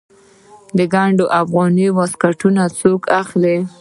د 0.77 0.79
ګنډ 0.93 1.17
افغاني 1.41 1.87
واسکټونه 1.97 2.63
څوک 2.79 3.01
اخلي؟ 3.21 3.57